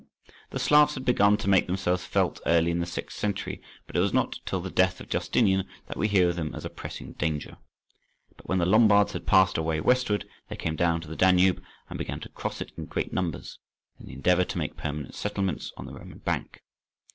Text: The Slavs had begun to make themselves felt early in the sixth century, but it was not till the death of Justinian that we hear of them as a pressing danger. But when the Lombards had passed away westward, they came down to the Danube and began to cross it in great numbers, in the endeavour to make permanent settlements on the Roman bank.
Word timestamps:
The 0.49 0.57
Slavs 0.57 0.95
had 0.95 1.05
begun 1.05 1.37
to 1.37 1.47
make 1.47 1.67
themselves 1.67 2.03
felt 2.05 2.41
early 2.47 2.71
in 2.71 2.79
the 2.79 2.87
sixth 2.87 3.19
century, 3.19 3.61
but 3.85 3.95
it 3.95 3.99
was 3.99 4.15
not 4.15 4.39
till 4.47 4.59
the 4.59 4.71
death 4.71 4.99
of 4.99 5.09
Justinian 5.11 5.67
that 5.85 5.95
we 5.95 6.07
hear 6.07 6.29
of 6.29 6.35
them 6.35 6.55
as 6.55 6.65
a 6.65 6.71
pressing 6.71 7.11
danger. 7.19 7.57
But 8.35 8.49
when 8.49 8.57
the 8.57 8.65
Lombards 8.65 9.11
had 9.13 9.27
passed 9.27 9.59
away 9.59 9.79
westward, 9.79 10.27
they 10.49 10.55
came 10.55 10.75
down 10.75 11.01
to 11.01 11.07
the 11.07 11.15
Danube 11.15 11.61
and 11.87 11.99
began 11.99 12.19
to 12.21 12.29
cross 12.29 12.61
it 12.61 12.71
in 12.79 12.85
great 12.85 13.13
numbers, 13.13 13.59
in 13.99 14.07
the 14.07 14.13
endeavour 14.13 14.43
to 14.45 14.57
make 14.57 14.75
permanent 14.75 15.13
settlements 15.13 15.71
on 15.77 15.85
the 15.85 15.93
Roman 15.93 16.17
bank. 16.17 16.63